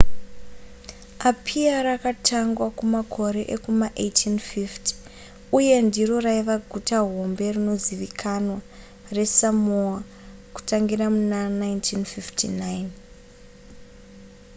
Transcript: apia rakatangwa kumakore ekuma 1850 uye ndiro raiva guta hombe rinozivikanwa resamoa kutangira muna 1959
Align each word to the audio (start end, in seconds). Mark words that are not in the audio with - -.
apia 1.29 1.75
rakatangwa 1.87 2.67
kumakore 2.77 3.41
ekuma 3.55 3.87
1850 4.05 4.87
uye 5.57 5.75
ndiro 5.87 6.15
raiva 6.25 6.55
guta 6.71 6.97
hombe 7.07 7.45
rinozivikanwa 7.55 8.57
resamoa 9.17 9.97
kutangira 10.53 11.05
muna 11.15 11.39
1959 11.49 12.89